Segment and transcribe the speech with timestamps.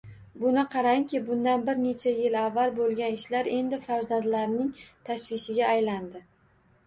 [0.43, 4.71] Buni qarangki, bundan bir necha yil avval boʻlgan ishlar endi farzandlarning
[5.11, 6.25] tashvishiga aylandi